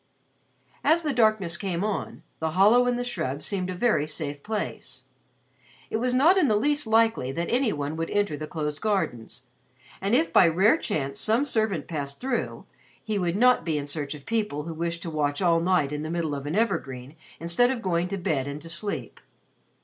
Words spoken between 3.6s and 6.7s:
a very safe place. It was not in the